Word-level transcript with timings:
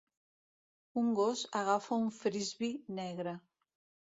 un 1.01 1.11
gos 1.19 1.39
agafa 1.59 1.99
un 2.05 2.09
frisbee 2.21 2.81
negre 2.97 3.33